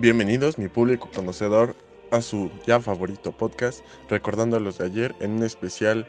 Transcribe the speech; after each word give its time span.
Bienvenidos, 0.00 0.56
mi 0.56 0.68
público 0.68 1.10
conocedor, 1.14 1.76
a 2.10 2.22
su 2.22 2.50
ya 2.66 2.80
favorito 2.80 3.32
podcast, 3.32 3.84
recordando 4.08 4.58
los 4.58 4.78
de 4.78 4.86
ayer 4.86 5.14
en 5.20 5.32
un 5.32 5.42
especial 5.42 6.08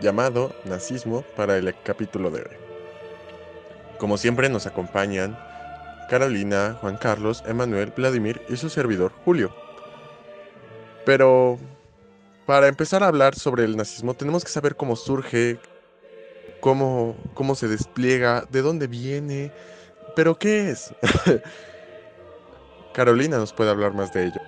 llamado 0.00 0.54
Nazismo 0.64 1.22
para 1.34 1.56
el 1.56 1.74
capítulo 1.82 2.30
de 2.30 2.42
hoy. 2.42 2.56
Como 3.98 4.16
siempre 4.18 4.48
nos 4.48 4.66
acompañan 4.66 5.36
Carolina, 6.08 6.78
Juan 6.80 6.96
Carlos, 6.96 7.42
Emanuel, 7.44 7.92
Vladimir 7.96 8.40
y 8.48 8.56
su 8.56 8.70
servidor 8.70 9.10
Julio. 9.24 9.52
Pero 11.04 11.58
para 12.46 12.68
empezar 12.68 13.02
a 13.02 13.08
hablar 13.08 13.34
sobre 13.34 13.64
el 13.64 13.76
nazismo 13.76 14.14
tenemos 14.14 14.44
que 14.44 14.52
saber 14.52 14.76
cómo 14.76 14.94
surge, 14.94 15.58
cómo, 16.60 17.16
cómo 17.34 17.56
se 17.56 17.66
despliega, 17.66 18.46
de 18.48 18.62
dónde 18.62 18.86
viene, 18.86 19.50
pero 20.14 20.38
qué 20.38 20.70
es. 20.70 20.94
Carolina 22.94 23.38
nos 23.38 23.52
puede 23.52 23.70
hablar 23.70 23.92
más 23.92 24.12
de 24.12 24.26
ello. 24.26 24.40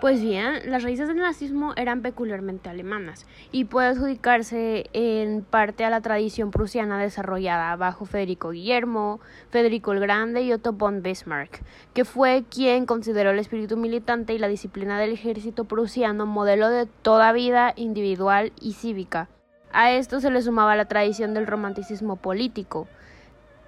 Pues 0.00 0.22
bien, 0.22 0.70
las 0.70 0.84
raíces 0.84 1.08
del 1.08 1.16
nazismo 1.16 1.72
eran 1.74 2.02
peculiarmente 2.02 2.70
alemanas 2.70 3.26
y 3.50 3.64
puede 3.64 3.88
adjudicarse 3.88 4.88
en 4.92 5.42
parte 5.42 5.84
a 5.84 5.90
la 5.90 6.00
tradición 6.00 6.52
prusiana 6.52 7.02
desarrollada 7.02 7.74
bajo 7.74 8.06
Federico 8.06 8.50
Guillermo, 8.50 9.18
Federico 9.50 9.90
el 9.90 9.98
Grande 9.98 10.42
y 10.42 10.52
Otto 10.52 10.72
von 10.72 11.02
Bismarck, 11.02 11.62
que 11.94 12.04
fue 12.04 12.44
quien 12.48 12.86
consideró 12.86 13.30
el 13.30 13.40
espíritu 13.40 13.76
militante 13.76 14.34
y 14.34 14.38
la 14.38 14.46
disciplina 14.46 15.00
del 15.00 15.10
ejército 15.10 15.64
prusiano 15.64 16.26
modelo 16.26 16.68
de 16.68 16.86
toda 16.86 17.32
vida 17.32 17.72
individual 17.74 18.52
y 18.60 18.74
cívica. 18.74 19.28
A 19.72 19.90
esto 19.90 20.20
se 20.20 20.30
le 20.30 20.42
sumaba 20.42 20.76
la 20.76 20.86
tradición 20.86 21.34
del 21.34 21.48
romanticismo 21.48 22.14
político, 22.14 22.86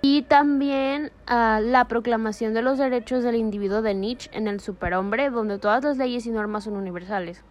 y 0.02 0.22
también 0.22 1.12
ah, 1.26 1.60
la 1.62 1.86
proclamación 1.86 2.54
de 2.54 2.62
los 2.62 2.78
derechos 2.78 3.22
del 3.22 3.34
individuo 3.34 3.82
de 3.82 3.94
Nietzsche 3.94 4.30
en 4.32 4.48
el 4.48 4.60
superhombre, 4.60 5.30
donde 5.30 5.58
todas 5.58 5.84
las 5.84 5.98
leyes 5.98 6.26
y 6.26 6.30
normas 6.30 6.64
son 6.64 6.76
universales. 6.76 7.42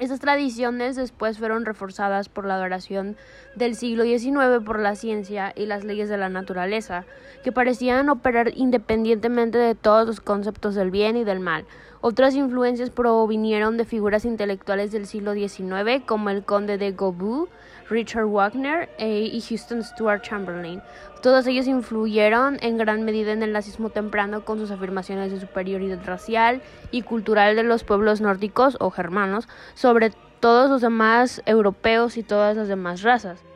Estas 0.00 0.18
tradiciones 0.18 0.96
después 0.96 1.38
fueron 1.38 1.66
reforzadas 1.66 2.30
por 2.30 2.46
la 2.46 2.54
adoración 2.54 3.16
del 3.54 3.74
siglo 3.74 4.04
XIX 4.04 4.64
por 4.64 4.78
la 4.78 4.94
ciencia 4.94 5.52
y 5.54 5.66
las 5.66 5.84
leyes 5.84 6.08
de 6.08 6.16
la 6.16 6.30
naturaleza, 6.30 7.04
que 7.44 7.52
parecían 7.52 8.08
operar 8.08 8.50
independientemente 8.56 9.58
de 9.58 9.74
todos 9.74 10.06
los 10.06 10.20
conceptos 10.20 10.74
del 10.74 10.90
bien 10.90 11.18
y 11.18 11.24
del 11.24 11.40
mal. 11.40 11.66
Otras 12.00 12.34
influencias 12.34 12.88
provinieron 12.88 13.76
de 13.76 13.84
figuras 13.84 14.24
intelectuales 14.24 14.90
del 14.90 15.06
siglo 15.06 15.34
XIX, 15.34 16.02
como 16.06 16.30
el 16.30 16.44
conde 16.44 16.78
de 16.78 16.92
Gobou, 16.92 17.48
Richard 17.90 18.26
Wagner 18.26 18.88
eh, 18.98 19.28
y 19.32 19.40
Houston 19.40 19.82
Stuart 19.82 20.22
Chamberlain. 20.22 20.80
Todos 21.22 21.46
ellos 21.46 21.66
influyeron 21.66 22.58
en 22.62 22.78
gran 22.78 23.04
medida 23.04 23.32
en 23.32 23.42
el 23.42 23.52
nazismo 23.52 23.90
temprano 23.90 24.44
con 24.44 24.58
sus 24.58 24.70
afirmaciones 24.70 25.30
de 25.30 25.40
superioridad 25.40 25.98
racial 26.06 26.62
y 26.90 27.02
cultural 27.02 27.56
de 27.56 27.64
los 27.64 27.84
pueblos 27.84 28.20
nórdicos 28.20 28.76
o 28.80 28.90
germanos 28.90 29.48
sobre 29.74 30.12
todos 30.40 30.70
los 30.70 30.80
demás 30.80 31.42
europeos 31.44 32.16
y 32.16 32.22
todas 32.22 32.56
las 32.56 32.68
demás 32.68 33.02
razas. 33.02 33.49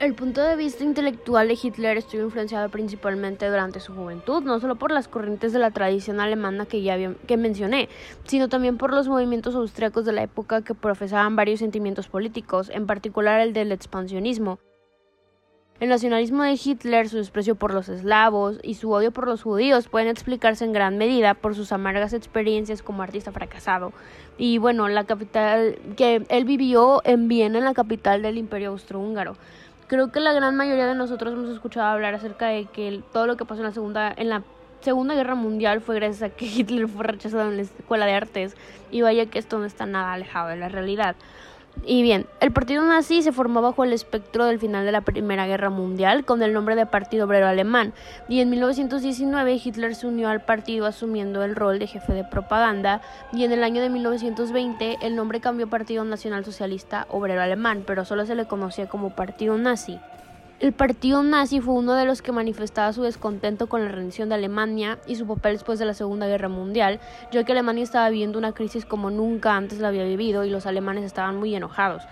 El 0.00 0.14
punto 0.14 0.40
de 0.42 0.54
vista 0.54 0.84
intelectual 0.84 1.48
de 1.48 1.58
Hitler 1.60 1.96
estuvo 1.96 2.22
influenciado 2.22 2.68
principalmente 2.68 3.48
durante 3.48 3.80
su 3.80 3.92
juventud, 3.92 4.44
no 4.44 4.60
solo 4.60 4.76
por 4.76 4.92
las 4.92 5.08
corrientes 5.08 5.52
de 5.52 5.58
la 5.58 5.72
tradición 5.72 6.20
alemana 6.20 6.66
que 6.66 6.82
ya 6.82 6.96
que 7.26 7.36
mencioné, 7.36 7.88
sino 8.22 8.48
también 8.48 8.78
por 8.78 8.94
los 8.94 9.08
movimientos 9.08 9.56
austriacos 9.56 10.04
de 10.04 10.12
la 10.12 10.22
época 10.22 10.62
que 10.62 10.74
profesaban 10.74 11.34
varios 11.34 11.58
sentimientos 11.58 12.06
políticos, 12.06 12.70
en 12.72 12.86
particular 12.86 13.40
el 13.40 13.52
del 13.52 13.72
expansionismo. 13.72 14.60
El 15.80 15.88
nacionalismo 15.90 16.42
de 16.42 16.58
Hitler, 16.62 17.08
su 17.08 17.18
desprecio 17.18 17.54
por 17.54 17.72
los 17.72 17.88
eslavos 17.88 18.58
y 18.64 18.74
su 18.74 18.90
odio 18.90 19.12
por 19.12 19.28
los 19.28 19.44
judíos 19.44 19.86
pueden 19.86 20.08
explicarse 20.08 20.64
en 20.64 20.72
gran 20.72 20.98
medida 20.98 21.34
por 21.34 21.54
sus 21.54 21.70
amargas 21.70 22.12
experiencias 22.12 22.82
como 22.82 23.02
artista 23.02 23.30
fracasado. 23.30 23.92
Y 24.38 24.58
bueno, 24.58 24.88
la 24.88 25.04
capital 25.04 25.78
que 25.96 26.24
él 26.28 26.44
vivió 26.44 27.00
en 27.04 27.28
Viena, 27.28 27.58
en 27.58 27.64
la 27.64 27.74
capital 27.74 28.22
del 28.22 28.38
Imperio 28.38 28.70
Austrohúngaro. 28.70 29.36
Creo 29.88 30.12
que 30.12 30.20
la 30.20 30.34
gran 30.34 30.54
mayoría 30.54 30.86
de 30.86 30.94
nosotros 30.94 31.32
hemos 31.32 31.48
escuchado 31.48 31.86
hablar 31.86 32.14
acerca 32.14 32.48
de 32.48 32.66
que 32.66 33.02
todo 33.10 33.26
lo 33.26 33.38
que 33.38 33.46
pasó 33.46 33.62
en 33.62 33.68
la 33.68 33.72
segunda 33.72 34.12
en 34.14 34.28
la 34.28 34.42
Segunda 34.82 35.14
Guerra 35.14 35.34
Mundial 35.34 35.80
fue 35.80 35.94
gracias 35.96 36.22
a 36.30 36.36
que 36.36 36.44
Hitler 36.44 36.86
fue 36.88 37.04
rechazado 37.04 37.50
en 37.50 37.56
la 37.56 37.62
Escuela 37.62 38.04
de 38.04 38.12
Artes 38.12 38.54
y 38.90 39.00
vaya 39.00 39.24
que 39.24 39.38
esto 39.38 39.58
no 39.58 39.64
está 39.64 39.86
nada 39.86 40.12
alejado 40.12 40.48
de 40.48 40.56
la 40.56 40.68
realidad. 40.68 41.16
Y 41.84 42.02
bien, 42.02 42.26
el 42.40 42.52
partido 42.52 42.84
nazi 42.84 43.22
se 43.22 43.32
formó 43.32 43.62
bajo 43.62 43.84
el 43.84 43.92
espectro 43.92 44.44
del 44.44 44.58
final 44.58 44.84
de 44.84 44.92
la 44.92 45.00
Primera 45.00 45.46
Guerra 45.46 45.70
Mundial 45.70 46.24
con 46.24 46.42
el 46.42 46.52
nombre 46.52 46.74
de 46.74 46.86
Partido 46.86 47.24
Obrero 47.24 47.46
Alemán 47.46 47.94
y 48.28 48.40
en 48.40 48.50
1919 48.50 49.60
Hitler 49.64 49.94
se 49.94 50.06
unió 50.06 50.28
al 50.28 50.44
partido 50.44 50.86
asumiendo 50.86 51.42
el 51.44 51.56
rol 51.56 51.78
de 51.78 51.86
jefe 51.86 52.12
de 52.12 52.24
propaganda 52.24 53.00
y 53.32 53.44
en 53.44 53.52
el 53.52 53.64
año 53.64 53.80
de 53.80 53.88
1920 53.90 54.98
el 55.00 55.16
nombre 55.16 55.40
cambió 55.40 55.66
a 55.66 55.70
Partido 55.70 56.04
Nacional 56.04 56.44
Socialista 56.44 57.06
Obrero 57.10 57.40
Alemán, 57.40 57.84
pero 57.86 58.04
solo 58.04 58.26
se 58.26 58.34
le 58.34 58.46
conocía 58.46 58.88
como 58.88 59.10
Partido 59.10 59.56
Nazi. 59.56 59.98
El 60.60 60.72
partido 60.72 61.22
nazi 61.22 61.60
fue 61.60 61.74
uno 61.74 61.94
de 61.94 62.04
los 62.04 62.20
que 62.20 62.32
manifestaba 62.32 62.92
su 62.92 63.04
descontento 63.04 63.68
con 63.68 63.84
la 63.84 63.92
rendición 63.92 64.28
de 64.28 64.34
Alemania 64.34 64.98
y 65.06 65.14
su 65.14 65.24
papel 65.24 65.52
después 65.52 65.78
de 65.78 65.84
la 65.84 65.94
Segunda 65.94 66.26
Guerra 66.26 66.48
Mundial, 66.48 66.98
ya 67.30 67.44
que 67.44 67.52
Alemania 67.52 67.84
estaba 67.84 68.10
viviendo 68.10 68.40
una 68.40 68.50
crisis 68.50 68.84
como 68.84 69.08
nunca 69.08 69.54
antes 69.54 69.78
la 69.78 69.86
había 69.86 70.02
vivido 70.02 70.44
y 70.44 70.50
los 70.50 70.66
alemanes 70.66 71.04
estaban 71.04 71.36
muy 71.36 71.54
enojados. 71.54 72.02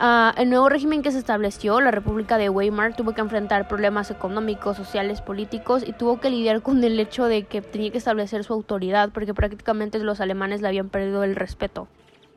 Uh, 0.00 0.30
el 0.36 0.48
nuevo 0.48 0.68
régimen 0.68 1.02
que 1.02 1.10
se 1.10 1.18
estableció, 1.18 1.80
la 1.80 1.90
República 1.90 2.38
de 2.38 2.48
Weimar, 2.48 2.94
tuvo 2.94 3.14
que 3.14 3.20
enfrentar 3.20 3.66
problemas 3.66 4.12
económicos, 4.12 4.76
sociales, 4.76 5.20
políticos 5.20 5.82
y 5.84 5.92
tuvo 5.92 6.20
que 6.20 6.30
lidiar 6.30 6.62
con 6.62 6.82
el 6.84 7.00
hecho 7.00 7.24
de 7.24 7.42
que 7.46 7.62
tenía 7.62 7.90
que 7.90 7.98
establecer 7.98 8.44
su 8.44 8.52
autoridad 8.52 9.10
porque 9.12 9.34
prácticamente 9.34 9.98
los 9.98 10.20
alemanes 10.20 10.62
le 10.62 10.68
habían 10.68 10.88
perdido 10.88 11.24
el 11.24 11.34
respeto. 11.34 11.88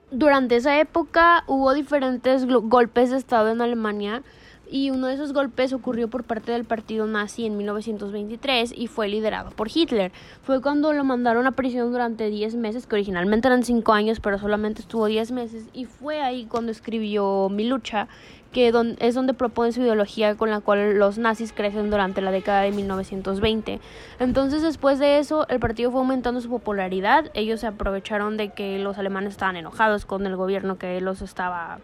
Durante 0.10 0.56
esa 0.56 0.80
época 0.80 1.44
hubo 1.46 1.76
diferentes 1.76 2.48
golpes 2.48 3.12
de 3.12 3.18
Estado 3.18 3.50
en 3.52 3.62
Alemania 3.62 4.24
y 4.70 4.90
uno 4.90 5.08
de 5.08 5.14
esos 5.14 5.34
golpes 5.34 5.74
ocurrió 5.74 6.08
por 6.08 6.24
parte 6.24 6.52
del 6.52 6.66
partido 6.66 7.06
nazi 7.08 7.46
en 7.46 7.58
1923 7.58 8.74
y 8.76 8.88
fue 8.88 9.08
liderado 9.08 9.52
por 9.52 9.70
Hitler. 9.74 10.12
Fue 10.44 10.62
cuando 10.62 10.94
lo 10.94 11.04
mandaron 11.04 11.48
a 11.48 11.52
prisión 11.52 11.92
durante 11.92 12.30
10 12.30 12.56
meses, 12.56 12.88
que 12.88 12.96
originalmente 12.96 13.48
eran 13.48 13.64
5 13.64 13.94
años, 13.94 14.20
pero 14.20 14.40
solamente 14.40 14.82
estuvo 14.82 15.06
10 15.06 15.32
meses, 15.32 15.66
y 15.74 15.86
fue 15.86 16.22
ahí 16.22 16.46
cuando 16.46 16.72
escribió 16.72 17.50
Mi 17.50 17.66
lucha, 17.66 18.08
que 18.52 18.72
es 19.00 19.16
donde 19.16 19.34
propone 19.34 19.74
su 19.74 19.82
ideología 19.82 20.36
con 20.36 20.50
la 20.50 20.62
cual 20.62 20.98
los 20.98 21.18
nazis 21.18 21.52
crecen 21.52 21.90
durante 21.90 22.22
la 22.22 22.32
década 22.32 22.62
de 22.62 22.72
1920. 22.72 23.82
Entonces 24.20 24.62
después 24.62 24.98
de 24.98 25.20
eso 25.20 25.46
el 25.50 25.60
partido 25.60 25.92
fue 25.92 26.00
aumentando 26.00 26.40
su 26.40 26.50
popularidad, 26.50 27.30
ellos 27.34 27.60
se 27.60 27.68
aprovecharon 27.68 28.38
de 28.38 28.50
que 28.54 28.80
los 28.80 28.98
alemanes 28.98 29.32
estaban 29.32 29.58
enojados 29.58 30.06
con 30.06 30.26
el 30.26 30.38
gobierno 30.38 30.78
que 30.78 31.02
los 31.02 31.22
estaba 31.22 31.80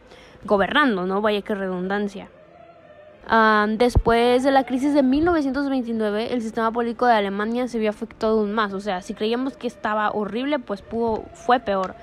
gobernando, 0.46 1.06
¿no? 1.06 1.22
Vaya 1.22 1.42
que 1.42 1.56
redundancia 1.56 2.30
después 3.78 4.44
de 4.44 4.52
la 4.52 4.66
crisis 4.66 4.94
de 4.94 5.04
1929, 5.04 6.34
el 6.34 6.42
sistema 6.42 6.72
político 6.72 7.06
de 7.06 7.14
Alemania 7.14 7.68
se 7.68 7.80
vio 7.80 7.90
afectado 7.90 8.40
aún 8.40 8.54
más. 8.54 8.74
O 8.74 8.80
sea, 8.80 9.02
si 9.02 9.14
creíamos 9.14 9.58
que 9.58 9.68
estaba 9.68 10.12
horrible, 10.12 10.60
pues 10.60 10.82
pudo, 10.82 11.24
fue 11.34 11.60
peor. 11.60 11.96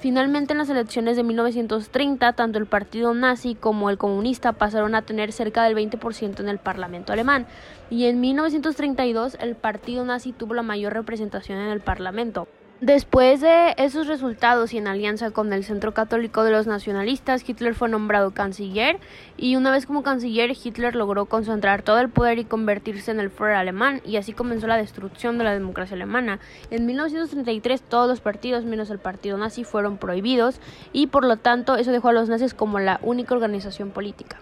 Finalmente, 0.00 0.52
en 0.52 0.58
las 0.58 0.68
elecciones 0.68 1.16
de 1.16 1.22
1930, 1.22 2.32
tanto 2.32 2.58
el 2.58 2.66
partido 2.66 3.14
nazi 3.14 3.54
como 3.54 3.88
el 3.88 3.98
comunista 3.98 4.52
pasaron 4.52 4.96
a 4.96 5.02
tener 5.02 5.30
cerca 5.30 5.62
del 5.62 5.76
20% 5.76 6.40
en 6.40 6.48
el 6.48 6.58
Parlamento 6.58 7.12
alemán. 7.12 7.46
Y 7.88 8.06
en 8.06 8.20
1932, 8.20 9.36
el 9.40 9.54
partido 9.54 10.04
nazi 10.04 10.32
tuvo 10.32 10.54
la 10.54 10.62
mayor 10.62 10.92
representación 10.92 11.58
en 11.58 11.68
el 11.68 11.80
Parlamento. 11.80 12.48
Después 12.82 13.40
de 13.40 13.76
esos 13.76 14.08
resultados 14.08 14.74
y 14.74 14.78
en 14.78 14.88
alianza 14.88 15.30
con 15.30 15.52
el 15.52 15.62
Centro 15.62 15.94
Católico 15.94 16.42
de 16.42 16.50
los 16.50 16.66
Nacionalistas, 16.66 17.48
Hitler 17.48 17.76
fue 17.76 17.88
nombrado 17.88 18.32
canciller 18.32 18.98
y 19.36 19.54
una 19.54 19.70
vez 19.70 19.86
como 19.86 20.02
canciller 20.02 20.50
Hitler 20.50 20.96
logró 20.96 21.26
concentrar 21.26 21.82
todo 21.82 22.00
el 22.00 22.08
poder 22.08 22.40
y 22.40 22.44
convertirse 22.44 23.12
en 23.12 23.20
el 23.20 23.30
Führer 23.30 23.54
alemán 23.54 24.00
y 24.04 24.16
así 24.16 24.32
comenzó 24.32 24.66
la 24.66 24.76
destrucción 24.76 25.38
de 25.38 25.44
la 25.44 25.52
democracia 25.52 25.94
alemana. 25.94 26.40
En 26.72 26.84
1933 26.84 27.82
todos 27.82 28.08
los 28.08 28.20
partidos 28.20 28.64
menos 28.64 28.90
el 28.90 28.98
partido 28.98 29.38
nazi 29.38 29.62
fueron 29.62 29.96
prohibidos 29.96 30.60
y 30.92 31.06
por 31.06 31.24
lo 31.24 31.36
tanto 31.36 31.76
eso 31.76 31.92
dejó 31.92 32.08
a 32.08 32.12
los 32.12 32.28
nazis 32.28 32.52
como 32.52 32.80
la 32.80 32.98
única 33.04 33.32
organización 33.32 33.90
política. 33.90 34.40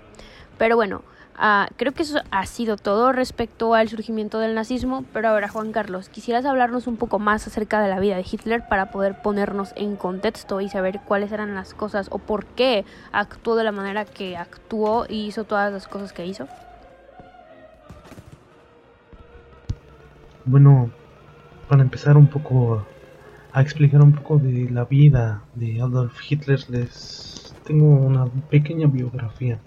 Pero 0.56 0.76
bueno, 0.76 1.02
Ah, 1.36 1.68
creo 1.76 1.92
que 1.92 2.02
eso 2.02 2.20
ha 2.30 2.44
sido 2.44 2.76
todo 2.76 3.12
respecto 3.12 3.74
al 3.74 3.88
surgimiento 3.88 4.38
del 4.40 4.54
nazismo, 4.54 5.04
pero 5.12 5.28
ahora 5.28 5.48
Juan 5.48 5.72
Carlos, 5.72 6.08
quisieras 6.08 6.44
hablarnos 6.44 6.86
un 6.86 6.96
poco 6.96 7.18
más 7.18 7.46
acerca 7.46 7.80
de 7.80 7.88
la 7.88 7.98
vida 7.98 8.16
de 8.16 8.26
Hitler 8.30 8.68
para 8.68 8.90
poder 8.90 9.22
ponernos 9.22 9.72
en 9.76 9.96
contexto 9.96 10.60
y 10.60 10.68
saber 10.68 11.00
cuáles 11.06 11.32
eran 11.32 11.54
las 11.54 11.72
cosas 11.72 12.08
o 12.10 12.18
por 12.18 12.44
qué 12.44 12.84
actuó 13.12 13.56
de 13.56 13.64
la 13.64 13.72
manera 13.72 14.04
que 14.04 14.36
actuó 14.36 15.06
y 15.08 15.26
hizo 15.26 15.44
todas 15.44 15.72
las 15.72 15.88
cosas 15.88 16.12
que 16.12 16.26
hizo. 16.26 16.46
Bueno, 20.44 20.90
para 21.68 21.82
empezar 21.82 22.16
un 22.16 22.26
poco 22.26 22.84
a 23.52 23.62
explicar 23.62 24.02
un 24.02 24.12
poco 24.12 24.38
de 24.38 24.68
la 24.70 24.84
vida 24.84 25.42
de 25.54 25.80
Adolf 25.80 26.18
Hitler, 26.28 26.58
les 26.68 27.54
tengo 27.64 27.86
una 27.86 28.26
pequeña 28.50 28.86
biografía. 28.88 29.58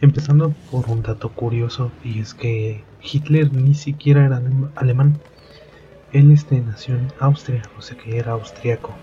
Empezando 0.00 0.54
por 0.70 0.88
un 0.88 1.02
dato 1.02 1.30
curioso, 1.30 1.90
y 2.04 2.20
es 2.20 2.32
que 2.32 2.84
Hitler 3.02 3.52
ni 3.52 3.74
siquiera 3.74 4.24
era 4.24 4.40
alemán. 4.76 5.18
Él 6.12 6.30
este, 6.30 6.60
nació 6.60 6.94
en 6.94 7.08
Austria, 7.18 7.62
o 7.76 7.82
sea 7.82 7.98
que 7.98 8.16
era 8.16 8.32
austriaco. 8.32 8.94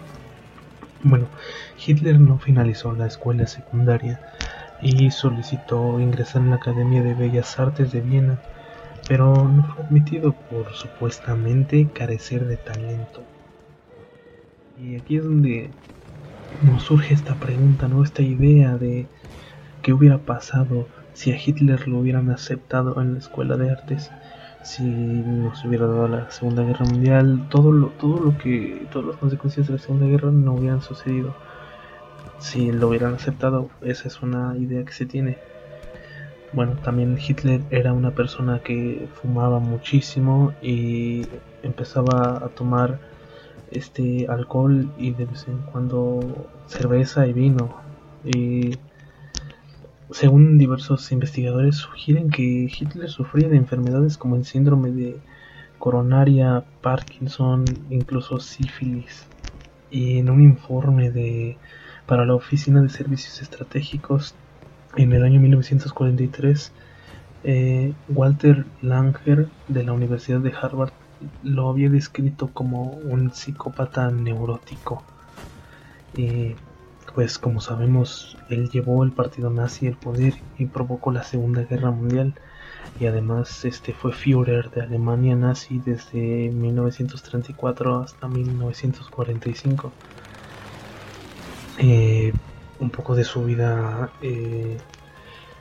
Bueno, 1.04 1.28
Hitler 1.86 2.20
no 2.20 2.40
finalizó 2.40 2.94
la 2.94 3.08
escuela 3.08 3.46
secundaria 3.46 4.22
y 4.82 5.12
solicitó 5.12 6.00
ingresar 6.00 6.42
en 6.42 6.52
la 6.52 6.56
Academia 6.56 7.04
de 7.04 7.14
Bellas 7.14 7.60
Artes 7.60 7.92
de 7.92 8.00
Viena, 8.00 8.40
pero 9.08 9.48
no 9.50 9.64
fue 9.66 9.86
admitido 9.86 10.34
por 10.50 10.74
supuestamente 10.74 11.90
carecer 11.94 12.46
de 12.46 12.56
talento. 12.56 13.22
Y 14.82 14.96
aquí 14.96 15.18
es 15.18 15.24
donde 15.26 15.72
nos 16.64 16.84
surge 16.84 17.14
esta 17.14 17.36
pregunta, 17.36 17.88
¿no? 17.88 18.04
Esta 18.04 18.22
idea 18.22 18.78
de 18.78 19.08
qué 19.86 19.94
hubiera 19.94 20.18
pasado 20.18 20.88
si 21.14 21.32
a 21.32 21.38
Hitler 21.38 21.88
lo 21.88 22.00
hubieran 22.00 22.32
aceptado 22.32 23.00
en 23.00 23.14
la 23.14 23.20
escuela 23.20 23.56
de 23.56 23.70
artes, 23.70 24.10
si 24.64 24.82
nos 24.82 25.64
hubiera 25.64 25.86
dado 25.86 26.08
la 26.08 26.32
Segunda 26.32 26.64
Guerra 26.64 26.86
Mundial, 26.86 27.46
todo 27.52 27.72
lo, 27.72 27.90
todo 27.90 28.20
lo 28.20 28.36
que, 28.40 28.88
todas 28.92 29.10
las 29.10 29.18
consecuencias 29.18 29.68
de 29.68 29.74
la 29.74 29.80
Segunda 29.80 30.08
Guerra 30.08 30.32
no 30.32 30.56
hubieran 30.56 30.82
sucedido. 30.82 31.36
Si 32.40 32.72
lo 32.72 32.88
hubieran 32.88 33.14
aceptado, 33.14 33.70
esa 33.84 34.08
es 34.08 34.24
una 34.24 34.58
idea 34.58 34.84
que 34.84 34.92
se 34.92 35.06
tiene. 35.06 35.38
Bueno, 36.52 36.78
también 36.84 37.20
Hitler 37.20 37.62
era 37.70 37.94
una 37.94 38.10
persona 38.10 38.62
que 38.64 39.08
fumaba 39.22 39.60
muchísimo 39.60 40.52
y 40.64 41.28
empezaba 41.62 42.44
a 42.44 42.50
tomar 42.50 42.98
este 43.70 44.26
alcohol 44.30 44.90
y 44.98 45.12
de 45.12 45.26
vez 45.26 45.48
en 45.48 45.60
cuando 45.72 46.48
cerveza 46.66 47.28
y 47.28 47.34
vino. 47.34 47.70
Y 48.24 48.80
según 50.12 50.58
diversos 50.58 51.12
investigadores 51.12 51.78
sugieren 51.78 52.30
que 52.30 52.44
Hitler 52.44 53.10
sufría 53.10 53.50
de 53.50 53.58
enfermedades 53.58 54.18
como 54.18 54.36
el 54.36 54.46
síndrome 54.46 54.92
de 54.92 55.18
coronaria, 55.80 56.64
Parkinson, 56.82 57.66
incluso 57.90 58.40
sífilis. 58.40 59.26
Y 59.90 60.20
en 60.20 60.30
un 60.30 60.42
informe 60.42 61.12
de 61.12 61.58
para 62.06 62.26
la 62.26 62.36
Oficina 62.36 62.82
de 62.82 62.90
Servicios 62.90 63.42
Estratégicos 63.42 64.36
en 64.96 65.14
el 65.14 65.24
año 65.24 65.40
1943, 65.40 66.72
eh, 67.44 67.94
Walter 68.10 68.66
Langer 68.82 69.48
de 69.68 69.84
la 69.84 69.94
Universidad 69.94 70.40
de 70.40 70.54
Harvard 70.54 70.92
lo 71.44 71.70
había 71.70 71.90
descrito 71.90 72.50
como 72.54 72.84
un 72.84 73.32
psicópata 73.32 74.10
neurótico. 74.12 75.04
Y 76.16 76.56
pues 77.16 77.40
como 77.40 77.62
sabemos, 77.62 78.38
él 78.50 78.70
llevó 78.70 79.02
el 79.06 79.14
partido 79.14 79.50
nazi 79.50 79.88
al 79.88 79.96
poder 79.96 80.34
y 80.58 80.66
provocó 80.66 81.14
la 81.14 81.24
Segunda 81.24 81.64
Guerra 81.64 81.90
Mundial 81.90 82.34
y 83.00 83.06
además 83.06 83.64
este 83.64 83.94
fue 83.94 84.12
Führer 84.12 84.70
de 84.72 84.82
Alemania 84.82 85.34
nazi 85.38 85.82
desde 85.84 86.52
1934 86.52 88.00
hasta 88.00 88.28
1945. 88.28 89.94
Eh, 91.78 92.34
un 92.82 92.90
poco 92.90 93.16
de 93.16 93.24
su 93.24 93.46
vida 93.46 94.12
eh, 94.22 94.78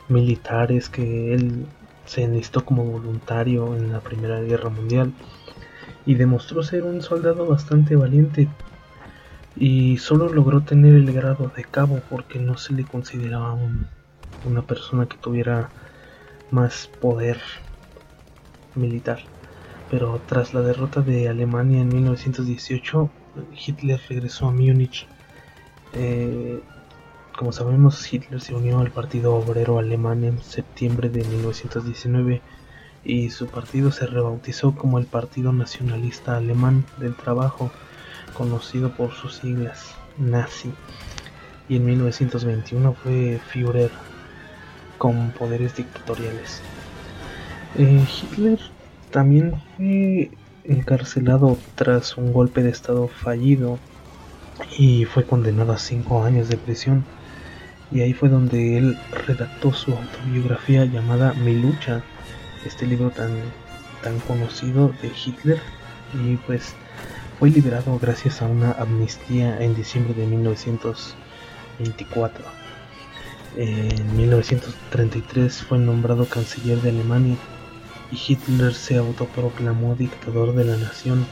militar 0.09 0.73
es 0.73 0.89
que 0.89 1.35
él 1.35 1.67
se 2.05 2.25
enlistó 2.25 2.65
como 2.65 2.85
voluntario 2.85 3.77
en 3.77 3.93
la 3.93 4.01
Primera 4.01 4.41
Guerra 4.41 4.71
Mundial 4.71 5.12
y 6.05 6.17
demostró 6.17 6.65
ser 6.65 6.83
un 6.83 7.01
soldado 7.01 7.47
bastante 7.47 7.95
valiente 7.95 8.49
y 9.56 9.99
solo 9.99 10.29
logró 10.29 10.62
tener 10.62 10.95
el 10.95 11.12
grado 11.12 11.51
de 11.56 11.65
cabo 11.65 12.01
porque 12.11 12.39
no 12.39 12.56
se 12.56 12.73
le 12.73 12.85
consideraba 12.85 13.56
una 14.45 14.62
persona 14.62 15.06
que 15.06 15.17
tuviera 15.17 15.71
más 16.51 16.89
poder 17.01 17.41
militar. 18.75 19.21
Pero 19.91 20.21
tras 20.27 20.55
la 20.55 20.61
derrota 20.61 21.03
de 21.03 21.29
Alemania 21.29 21.81
en 21.81 21.89
1918, 21.89 23.11
Hitler 23.67 24.01
regresó 24.09 24.49
a 24.49 24.51
Múnich. 24.51 25.06
Eh, 25.93 26.61
como 27.37 27.53
sabemos, 27.53 28.12
Hitler 28.12 28.41
se 28.41 28.55
unió 28.55 28.79
al 28.79 28.91
Partido 28.91 29.35
Obrero 29.35 29.79
Alemán 29.79 30.25
en 30.25 30.41
septiembre 30.41 31.09
de 31.09 31.25
1919 31.25 32.43
y 33.05 33.31
su 33.31 33.49
partido 33.49 33.93
se 33.93 34.06
rebautizó 34.06 34.75
como 34.75 34.99
el 34.99 35.06
Partido 35.06 35.53
Nacionalista 35.53 36.37
Alemán 36.37 36.87
del 36.99 37.15
Trabajo, 37.15 37.71
conocido 38.34 38.90
por 38.92 39.12
sus 39.12 39.36
siglas 39.36 39.94
nazi. 40.19 40.72
Y 41.69 41.76
en 41.76 41.86
1921 41.86 42.94
fue 42.94 43.40
Führer 43.50 43.90
con 44.98 45.31
poderes 45.31 45.76
dictatoriales. 45.76 46.60
Eh, 47.76 48.06
Hitler 48.06 48.58
también 49.10 49.54
fue 49.76 50.31
encarcelado 50.64 51.58
tras 51.75 52.16
un 52.16 52.32
golpe 52.32 52.62
de 52.62 52.70
estado 52.70 53.08
fallido 53.08 53.78
y 54.78 55.04
fue 55.04 55.25
condenado 55.25 55.72
a 55.72 55.78
cinco 55.78 56.25
años 56.25 56.48
de 56.48 56.56
prisión. 56.56 57.04
Y 57.90 58.00
ahí 58.00 58.12
fue 58.12 58.28
donde 58.28 58.78
él 58.78 58.98
redactó 59.26 59.72
su 59.72 59.92
autobiografía 59.92 60.84
llamada 60.84 61.32
Mi 61.34 61.54
lucha 61.54 62.02
este 62.64 62.86
libro 62.86 63.10
tan, 63.10 63.31
tan 64.02 64.19
conocido 64.20 64.88
de 65.02 65.08
Hitler 65.08 65.60
y 66.14 66.36
pues 66.36 66.75
fue 67.44 67.50
liberado 67.50 67.99
gracias 68.00 68.41
a 68.41 68.46
una 68.46 68.73
amnistía 68.73 69.62
en 69.62 69.75
diciembre 69.75 70.14
de 70.14 70.26
1924. 70.26 72.43
En 73.58 74.17
1933 74.17 75.62
fue 75.62 75.79
nombrado 75.79 76.25
canciller 76.25 76.81
de 76.81 76.88
Alemania 76.88 77.37
y 78.11 78.17
Hitler 78.17 78.73
se 78.73 78.96
autoproclamó 78.96 79.94
dictador 79.94 80.55
de 80.55 80.64
la 80.64 80.79
nación, 80.79 81.26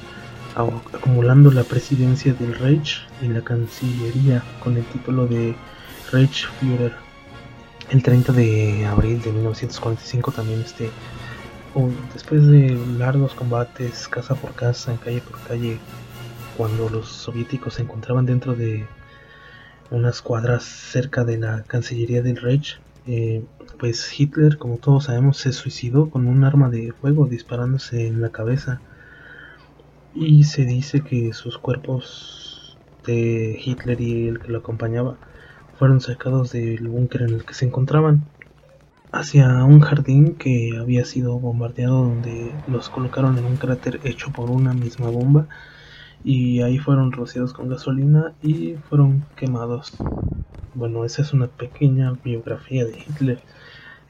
acumulando 0.54 1.50
la 1.50 1.64
presidencia 1.64 2.34
del 2.34 2.58
Reich 2.58 3.06
y 3.22 3.28
la 3.28 3.40
cancillería 3.40 4.42
con 4.62 4.76
el 4.76 4.84
título 4.84 5.26
de 5.26 5.56
Reichsführer. 6.10 6.92
El 7.88 8.02
30 8.02 8.34
de 8.34 8.84
abril 8.84 9.22
de 9.22 9.32
1945 9.32 10.32
también 10.32 10.60
este 10.60 10.90
después 12.12 12.46
de 12.46 12.78
largos 12.98 13.34
combates 13.34 14.08
casa 14.08 14.34
por 14.34 14.54
casa, 14.54 14.96
calle 15.02 15.20
por 15.20 15.40
calle, 15.40 15.78
cuando 16.56 16.88
los 16.88 17.08
soviéticos 17.08 17.74
se 17.74 17.82
encontraban 17.82 18.26
dentro 18.26 18.54
de 18.54 18.86
unas 19.90 20.22
cuadras 20.22 20.64
cerca 20.64 21.24
de 21.24 21.38
la 21.38 21.62
Cancillería 21.62 22.22
del 22.22 22.36
Reich, 22.36 22.80
eh, 23.06 23.42
pues 23.78 24.18
Hitler, 24.18 24.58
como 24.58 24.76
todos 24.76 25.04
sabemos, 25.04 25.38
se 25.38 25.52
suicidó 25.52 26.10
con 26.10 26.26
un 26.26 26.44
arma 26.44 26.70
de 26.70 26.92
fuego 26.92 27.26
disparándose 27.26 28.06
en 28.06 28.20
la 28.20 28.30
cabeza. 28.30 28.80
Y 30.14 30.44
se 30.44 30.64
dice 30.64 31.00
que 31.00 31.32
sus 31.32 31.58
cuerpos 31.58 32.78
de 33.06 33.58
Hitler 33.62 34.00
y 34.00 34.28
el 34.28 34.38
que 34.40 34.52
lo 34.52 34.58
acompañaba 34.58 35.16
fueron 35.78 36.00
sacados 36.00 36.52
del 36.52 36.86
búnker 36.86 37.22
en 37.22 37.30
el 37.30 37.44
que 37.44 37.54
se 37.54 37.64
encontraban 37.64 38.24
hacia 39.12 39.64
un 39.64 39.80
jardín 39.80 40.34
que 40.36 40.76
había 40.80 41.04
sido 41.04 41.38
bombardeado 41.38 42.02
donde 42.04 42.50
los 42.66 42.88
colocaron 42.88 43.36
en 43.38 43.44
un 43.44 43.56
cráter 43.56 44.00
hecho 44.04 44.32
por 44.32 44.50
una 44.50 44.72
misma 44.72 45.10
bomba 45.10 45.46
y 46.24 46.62
ahí 46.62 46.78
fueron 46.78 47.12
rociados 47.12 47.52
con 47.52 47.68
gasolina 47.68 48.32
y 48.42 48.74
fueron 48.88 49.24
quemados. 49.36 49.92
Bueno, 50.74 51.04
esa 51.04 51.22
es 51.22 51.32
una 51.32 51.48
pequeña 51.48 52.12
biografía 52.24 52.84
de 52.84 52.98
Hitler. 52.98 53.40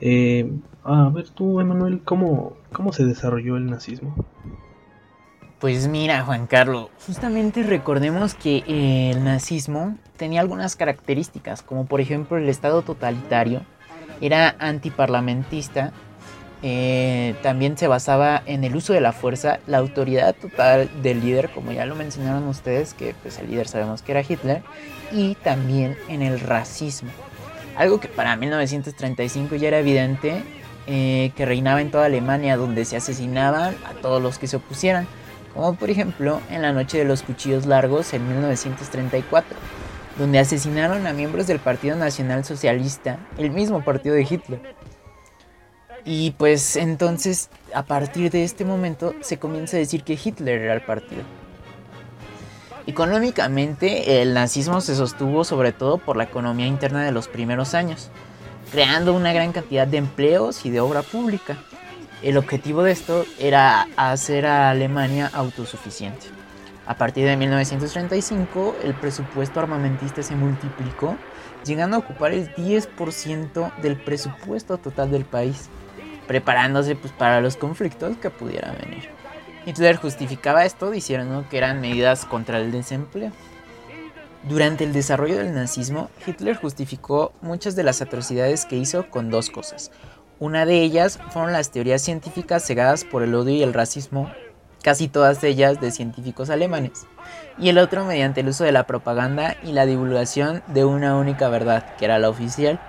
Eh, 0.00 0.52
a 0.84 1.08
ver 1.08 1.28
tú, 1.30 1.60
Emanuel, 1.60 2.02
¿cómo, 2.04 2.56
¿cómo 2.72 2.92
se 2.92 3.04
desarrolló 3.04 3.56
el 3.56 3.66
nazismo? 3.66 4.14
Pues 5.58 5.86
mira, 5.86 6.24
Juan 6.24 6.46
Carlos, 6.46 6.88
justamente 7.06 7.62
recordemos 7.62 8.34
que 8.34 8.64
el 8.66 9.22
nazismo 9.22 9.96
tenía 10.16 10.40
algunas 10.40 10.74
características, 10.74 11.62
como 11.62 11.86
por 11.86 12.00
ejemplo 12.00 12.36
el 12.36 12.48
estado 12.48 12.82
totalitario, 12.82 13.62
era 14.22 14.54
antiparlamentista, 14.58 15.92
eh, 16.62 17.34
también 17.42 17.76
se 17.76 17.88
basaba 17.88 18.40
en 18.46 18.62
el 18.62 18.76
uso 18.76 18.92
de 18.92 19.00
la 19.00 19.12
fuerza, 19.12 19.58
la 19.66 19.78
autoridad 19.78 20.34
total 20.34 20.88
del 21.02 21.20
líder, 21.20 21.50
como 21.50 21.72
ya 21.72 21.86
lo 21.86 21.96
mencionaron 21.96 22.46
ustedes, 22.46 22.94
que 22.94 23.16
pues 23.20 23.38
el 23.40 23.50
líder 23.50 23.66
sabemos 23.66 24.00
que 24.02 24.12
era 24.12 24.22
Hitler, 24.26 24.62
y 25.10 25.34
también 25.34 25.98
en 26.08 26.22
el 26.22 26.38
racismo. 26.38 27.10
Algo 27.76 27.98
que 27.98 28.06
para 28.06 28.36
1935 28.36 29.56
ya 29.56 29.68
era 29.68 29.80
evidente 29.80 30.44
eh, 30.86 31.32
que 31.34 31.44
reinaba 31.44 31.80
en 31.80 31.90
toda 31.90 32.04
Alemania, 32.04 32.56
donde 32.56 32.84
se 32.84 32.96
asesinaban 32.96 33.74
a 33.84 33.94
todos 34.00 34.22
los 34.22 34.38
que 34.38 34.46
se 34.46 34.56
opusieran, 34.56 35.08
como 35.54 35.74
por 35.74 35.90
ejemplo 35.90 36.40
en 36.48 36.62
la 36.62 36.72
Noche 36.72 36.98
de 36.98 37.04
los 37.04 37.22
Cuchillos 37.22 37.66
Largos 37.66 38.14
en 38.14 38.26
1934 38.28 39.81
donde 40.18 40.38
asesinaron 40.38 41.06
a 41.06 41.12
miembros 41.12 41.46
del 41.46 41.58
Partido 41.58 41.96
Nacional 41.96 42.44
Socialista, 42.44 43.18
el 43.38 43.50
mismo 43.50 43.82
partido 43.82 44.14
de 44.14 44.26
Hitler. 44.28 44.74
Y 46.04 46.32
pues 46.32 46.76
entonces, 46.76 47.48
a 47.74 47.84
partir 47.84 48.30
de 48.30 48.44
este 48.44 48.64
momento, 48.64 49.14
se 49.20 49.38
comienza 49.38 49.76
a 49.76 49.80
decir 49.80 50.02
que 50.02 50.18
Hitler 50.22 50.60
era 50.60 50.74
el 50.74 50.82
partido. 50.82 51.22
Económicamente, 52.86 54.20
el 54.22 54.34
nazismo 54.34 54.80
se 54.80 54.96
sostuvo 54.96 55.44
sobre 55.44 55.72
todo 55.72 55.98
por 55.98 56.16
la 56.16 56.24
economía 56.24 56.66
interna 56.66 57.04
de 57.04 57.12
los 57.12 57.28
primeros 57.28 57.74
años, 57.74 58.10
creando 58.72 59.14
una 59.14 59.32
gran 59.32 59.52
cantidad 59.52 59.86
de 59.86 59.98
empleos 59.98 60.66
y 60.66 60.70
de 60.70 60.80
obra 60.80 61.02
pública. 61.02 61.56
El 62.22 62.36
objetivo 62.36 62.82
de 62.82 62.92
esto 62.92 63.24
era 63.38 63.86
hacer 63.96 64.46
a 64.46 64.70
Alemania 64.70 65.30
autosuficiente. 65.32 66.41
A 66.86 66.96
partir 66.96 67.26
de 67.26 67.36
1935, 67.36 68.76
el 68.82 68.94
presupuesto 68.94 69.60
armamentista 69.60 70.22
se 70.22 70.34
multiplicó, 70.34 71.16
llegando 71.64 71.96
a 71.96 72.00
ocupar 72.00 72.32
el 72.32 72.52
10% 72.54 73.76
del 73.76 73.96
presupuesto 73.96 74.78
total 74.78 75.10
del 75.12 75.24
país, 75.24 75.68
preparándose 76.26 76.96
pues, 76.96 77.12
para 77.12 77.40
los 77.40 77.56
conflictos 77.56 78.16
que 78.16 78.30
pudieran 78.30 78.76
venir. 78.78 79.08
Hitler 79.64 79.96
justificaba 79.96 80.64
esto 80.64 80.90
diciendo 80.90 81.44
que 81.48 81.58
eran 81.58 81.80
medidas 81.80 82.24
contra 82.24 82.58
el 82.58 82.72
desempleo. 82.72 83.30
Durante 84.48 84.82
el 84.82 84.92
desarrollo 84.92 85.38
del 85.38 85.54
nazismo, 85.54 86.10
Hitler 86.26 86.56
justificó 86.56 87.32
muchas 87.42 87.76
de 87.76 87.84
las 87.84 88.02
atrocidades 88.02 88.66
que 88.66 88.76
hizo 88.76 89.08
con 89.08 89.30
dos 89.30 89.50
cosas. 89.50 89.92
Una 90.40 90.66
de 90.66 90.82
ellas 90.82 91.20
fueron 91.30 91.52
las 91.52 91.70
teorías 91.70 92.02
científicas 92.02 92.66
cegadas 92.66 93.04
por 93.04 93.22
el 93.22 93.36
odio 93.36 93.54
y 93.54 93.62
el 93.62 93.72
racismo, 93.72 94.32
casi 94.82 95.08
todas 95.08 95.42
ellas 95.44 95.80
de 95.80 95.90
científicos 95.90 96.50
alemanes, 96.50 97.06
y 97.58 97.68
el 97.68 97.78
otro 97.78 98.04
mediante 98.04 98.40
el 98.40 98.48
uso 98.48 98.64
de 98.64 98.72
la 98.72 98.86
propaganda 98.86 99.56
y 99.62 99.72
la 99.72 99.86
divulgación 99.86 100.62
de 100.66 100.84
una 100.84 101.16
única 101.16 101.48
verdad, 101.48 101.96
que 101.96 102.04
era 102.04 102.18
la 102.18 102.28
oficial, 102.28 102.80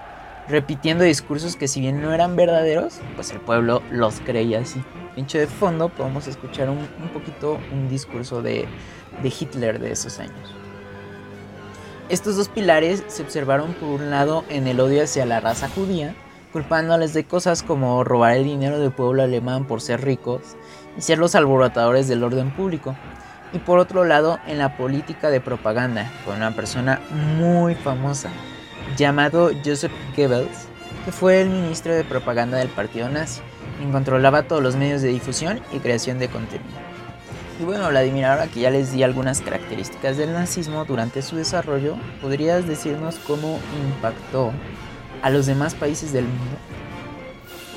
repitiendo 0.47 1.03
discursos 1.03 1.55
que 1.55 1.67
si 1.67 1.79
bien 1.79 2.01
no 2.01 2.13
eran 2.13 2.35
verdaderos, 2.35 2.99
pues 3.15 3.31
el 3.31 3.39
pueblo 3.39 3.81
los 3.91 4.19
creía 4.19 4.59
así. 4.59 4.83
Dicho 5.15 5.37
de 5.37 5.47
fondo, 5.47 5.89
podemos 5.89 6.27
escuchar 6.27 6.69
un, 6.69 6.87
poquito 7.13 7.59
un 7.71 7.87
discurso 7.87 8.41
de, 8.41 8.67
de 9.21 9.29
Hitler 9.29 9.79
de 9.79 9.91
esos 9.91 10.19
años. 10.19 10.55
Estos 12.09 12.35
dos 12.35 12.49
pilares 12.49 13.03
se 13.07 13.23
observaron 13.23 13.73
por 13.73 13.89
un 13.89 14.09
lado 14.09 14.43
en 14.49 14.67
el 14.67 14.79
odio 14.79 15.03
hacia 15.03 15.25
la 15.25 15.39
raza 15.39 15.69
judía, 15.69 16.15
culpándoles 16.51 17.13
de 17.13 17.23
cosas 17.23 17.63
como 17.63 18.03
robar 18.03 18.35
el 18.35 18.43
dinero 18.43 18.79
del 18.79 18.91
pueblo 18.91 19.23
alemán 19.23 19.65
por 19.65 19.81
ser 19.81 20.01
ricos 20.01 20.55
y 20.97 21.01
ser 21.01 21.17
los 21.17 21.35
alborotadores 21.35 22.07
del 22.07 22.23
orden 22.23 22.51
público, 22.51 22.95
y 23.53 23.59
por 23.59 23.79
otro 23.79 24.03
lado 24.03 24.39
en 24.47 24.57
la 24.57 24.77
política 24.77 25.29
de 25.29 25.41
propaganda, 25.41 26.11
con 26.25 26.37
una 26.37 26.55
persona 26.55 26.99
muy 27.37 27.75
famosa, 27.75 28.29
llamado 28.97 29.51
Joseph 29.63 29.91
Goebbels, 30.15 30.67
que 31.05 31.11
fue 31.11 31.41
el 31.41 31.49
ministro 31.49 31.93
de 31.93 32.03
propaganda 32.03 32.57
del 32.57 32.69
partido 32.69 33.09
nazi, 33.09 33.41
quien 33.77 33.91
controlaba 33.91 34.43
todos 34.43 34.63
los 34.63 34.75
medios 34.75 35.01
de 35.01 35.09
difusión 35.09 35.61
y 35.71 35.79
creación 35.79 36.19
de 36.19 36.29
contenido. 36.29 36.83
Y 37.59 37.65
bueno, 37.65 37.87
Vladimir, 37.89 38.25
ahora 38.25 38.47
que 38.47 38.61
ya 38.61 38.71
les 38.71 38.91
di 38.91 39.03
algunas 39.03 39.41
características 39.41 40.17
del 40.17 40.33
nazismo 40.33 40.85
durante 40.85 41.21
su 41.21 41.35
desarrollo, 41.35 41.95
¿podrías 42.21 42.67
decirnos 42.67 43.19
cómo 43.27 43.59
impactó 43.85 44.51
a 45.21 45.29
los 45.29 45.45
demás 45.45 45.75
países 45.75 46.11
del 46.11 46.25
mundo? 46.25 46.57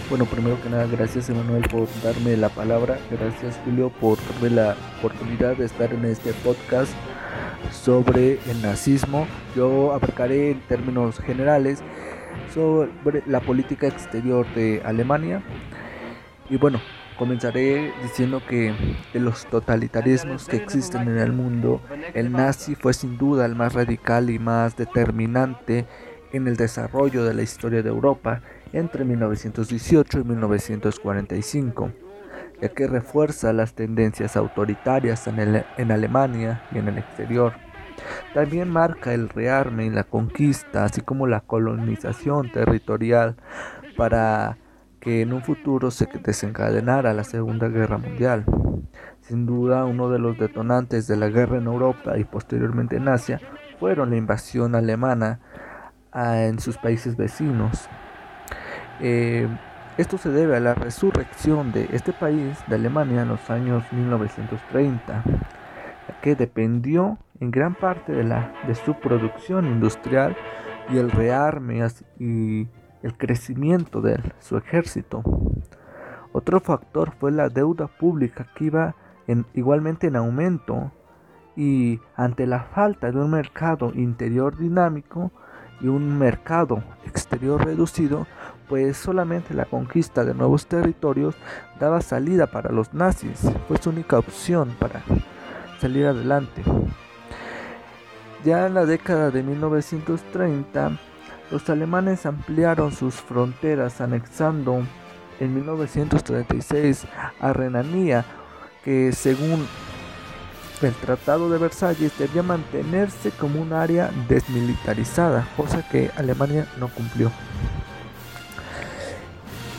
Bueno, 0.09 0.25
primero 0.25 0.63
que 0.63 0.71
nada, 0.71 0.87
gracias 0.87 1.29
Emanuel 1.31 1.63
por 1.69 1.89
darme 2.01 2.37
la 2.37 2.49
palabra. 2.49 2.97
Gracias 3.11 3.61
Julio 3.65 3.91
por 3.91 4.19
darme 4.33 4.51
la 4.51 4.77
oportunidad 4.99 5.57
de 5.57 5.65
estar 5.65 5.93
en 5.93 6.05
este 6.05 6.33
podcast 6.33 6.93
sobre 7.73 8.39
el 8.49 8.63
nazismo. 8.63 9.27
Yo 9.57 9.93
abarcaré 9.93 10.53
en 10.53 10.61
términos 10.69 11.19
generales 11.19 11.83
sobre 12.55 13.25
la 13.27 13.41
política 13.41 13.89
exterior 13.89 14.47
de 14.55 14.81
Alemania. 14.85 15.43
Y 16.49 16.57
bueno, 16.57 16.81
Comenzaré 17.19 17.95
diciendo 18.03 18.43
que 18.47 18.75
de 19.15 19.21
los 19.21 19.47
totalitarismos 19.47 20.47
que 20.47 20.57
existen 20.57 21.09
en 21.09 21.17
el 21.17 21.33
mundo, 21.33 21.81
el 22.13 22.31
nazi 22.31 22.75
fue 22.75 22.93
sin 22.93 23.17
duda 23.17 23.47
el 23.47 23.55
más 23.55 23.73
radical 23.73 24.29
y 24.29 24.39
más 24.39 24.77
determinante 24.77 25.87
en 26.33 26.47
el 26.47 26.57
desarrollo 26.57 27.25
de 27.25 27.33
la 27.33 27.41
historia 27.41 27.83
de 27.83 27.89
Europa 27.89 28.43
entre 28.73 29.05
1918 29.05 30.21
y 30.21 30.25
1945, 30.25 31.93
ya 32.61 32.69
que 32.69 32.87
refuerza 32.87 33.53
las 33.53 33.75
tendencias 33.75 34.37
autoritarias 34.37 35.27
en, 35.27 35.65
en 35.77 35.93
Alemania 35.93 36.63
y 36.73 36.79
en 36.79 36.89
el 36.89 36.99
exterior. 36.99 37.55
También 38.35 38.69
marca 38.69 39.15
el 39.15 39.29
rearme 39.29 39.87
y 39.87 39.91
la 39.91 40.05
conquista, 40.05 40.85
así 40.85 41.01
como 41.01 41.27
la 41.27 41.41
colonización 41.41 42.53
territorial 42.53 43.37
para 43.97 44.59
que 45.01 45.23
en 45.23 45.33
un 45.33 45.43
futuro 45.43 45.91
se 45.91 46.09
desencadenara 46.23 47.15
la 47.15 47.25
Segunda 47.25 47.69
Guerra 47.69 47.99
Mundial. 47.99 48.45
Sin 49.21 49.47
duda, 49.47 49.85
uno 49.85 50.11
de 50.11 50.19
los 50.19 50.39
detonantes 50.39 51.07
de 51.07 51.17
la 51.17 51.29
guerra 51.29 51.59
en 51.59 51.67
Europa 51.67 52.19
y 52.19 52.25
posteriormente 52.25 52.97
en 52.97 53.09
Asia 53.09 53.41
fueron 53.79 54.11
la 54.11 54.17
invasión 54.17 54.75
alemana 54.75 55.41
ah, 56.13 56.43
en 56.43 56.59
sus 56.59 56.77
países 56.77 57.17
vecinos. 57.17 57.89
Eh, 59.01 59.49
esto 59.99 60.19
se 60.19 60.31
debe 60.31 60.57
a 60.57 60.61
la 60.61 60.75
resurrección 60.75 61.73
de 61.73 61.89
este 61.93 62.13
país, 62.13 62.59
de 62.67 62.75
Alemania, 62.75 63.23
en 63.23 63.29
los 63.29 63.51
años 63.51 63.85
1930, 63.93 65.23
que 66.23 66.35
dependió 66.35 67.19
en 67.41 67.51
gran 67.51 67.75
parte 67.75 68.13
de, 68.13 68.25
la, 68.25 68.53
de 68.67 68.75
su 68.75 68.95
producción 68.95 69.67
industrial 69.67 70.37
y 70.91 70.99
el 70.99 71.11
rearme 71.11 71.87
y 72.19 72.69
el 73.03 73.17
crecimiento 73.17 74.01
de 74.01 74.21
su 74.39 74.57
ejército. 74.57 75.23
Otro 76.33 76.61
factor 76.61 77.13
fue 77.19 77.33
la 77.33 77.49
deuda 77.49 77.87
pública 77.87 78.47
que 78.55 78.67
iba 78.67 78.95
en, 79.27 79.47
igualmente 79.55 80.09
en 80.09 80.17
aumento 80.17 80.93
y 81.57 82.01
ante 82.15 82.47
la 82.47 82.65
falta 82.65 83.11
de 83.11 83.19
un 83.19 83.31
mercado 83.31 83.93
interior 83.95 84.59
dinámico 84.59 85.33
y 85.81 85.89
un 85.89 86.19
mercado 86.19 86.83
exterior 87.07 87.65
reducido, 87.65 88.27
pues 88.69 88.97
solamente 88.97 89.55
la 89.55 89.65
conquista 89.65 90.25
de 90.25 90.35
nuevos 90.35 90.67
territorios 90.67 91.35
daba 91.79 92.01
salida 92.01 92.47
para 92.47 92.73
los 92.73 92.95
nazis, 92.95 93.41
fue 93.69 93.79
su 93.79 93.91
única 93.91 94.19
opción 94.19 94.75
para 94.79 95.03
salir 95.81 96.07
adelante. 96.07 96.63
Ya 98.45 98.67
en 98.67 98.75
la 98.75 98.87
década 98.87 99.31
de 99.31 99.43
1930, 99.43 100.99
los 101.51 101.69
alemanes 101.71 102.27
ampliaron 102.27 102.93
sus 102.93 103.15
fronteras 103.15 104.01
anexando 104.01 104.83
en 105.41 105.55
1936 105.55 107.07
a 107.41 107.53
Renania, 107.53 108.25
que 108.85 109.13
según 109.13 109.67
el 110.83 110.93
Tratado 110.95 111.49
de 111.51 111.59
Versalles 111.59 112.19
debía 112.19 112.43
mantenerse 112.43 113.31
como 113.31 113.61
un 113.61 113.73
área 113.73 114.11
desmilitarizada, 114.29 115.49
cosa 115.57 115.89
que 115.89 116.11
Alemania 116.17 116.67
no 116.79 116.89
cumplió. 116.89 117.31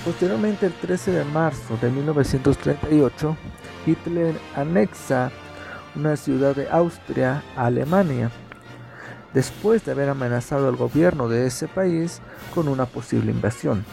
Posteriormente, 0.08 0.66
el 0.66 0.72
13 0.72 1.12
de 1.12 1.26
marzo 1.26 1.78
de 1.82 1.92
1938, 1.92 3.36
Hitler 3.86 4.36
anexa 4.56 5.34
una 5.98 6.16
ciudad 6.16 6.56
de 6.56 6.70
Austria 6.70 7.44
a 7.58 7.66
Alemania 7.66 8.32
después 9.34 9.84
de 9.84 9.92
haber 9.92 10.08
amenazado 10.08 10.70
al 10.70 10.78
gobierno 10.78 11.28
de 11.28 11.46
ese 11.46 11.68
país 11.68 12.22
con 12.56 12.70
una 12.70 12.86
posible 12.86 13.32
invasión. 13.34 13.84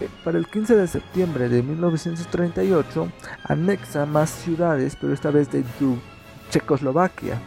Eh, 0.00 0.08
para 0.24 0.36
el 0.36 0.48
15 0.48 0.74
de 0.74 0.88
septiembre 0.88 1.48
de 1.48 1.62
1938 1.62 3.12
anexa 3.44 4.04
más 4.04 4.30
ciudades, 4.30 4.96
pero 5.00 5.12
esta 5.12 5.30
vez 5.30 5.48
de 5.52 5.62
Checoslovaquia, 6.50 7.40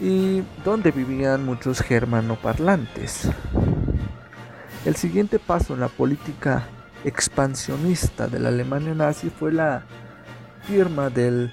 y 0.00 0.42
donde 0.64 0.90
vivían 0.90 1.44
muchos 1.44 1.82
germanoparlantes. 1.82 3.28
El 4.86 4.94
siguiente 4.94 5.40
paso 5.40 5.74
en 5.74 5.80
la 5.80 5.88
política 5.88 6.62
expansionista 7.04 8.28
de 8.28 8.38
la 8.38 8.50
Alemania 8.50 8.94
nazi 8.94 9.30
fue 9.30 9.50
la 9.50 9.82
firma 10.62 11.10
del 11.10 11.52